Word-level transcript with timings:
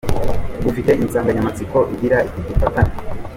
ufite 0.69 0.91
insanganyamatsiko 1.03 1.79
igira 1.93 2.17
iti 2.27 2.39
dufatane. 2.47 2.93